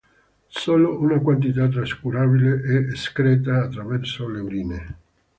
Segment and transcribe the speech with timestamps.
[0.47, 4.97] Solo una quantità trascurabile è escreta attraverso le urine.